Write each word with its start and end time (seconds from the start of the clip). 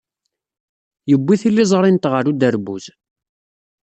Yewwi 1.09 1.35
tiliẓri-nteɣ 1.41 2.11
ɣer 2.13 2.25
uderbuz. 2.31 2.85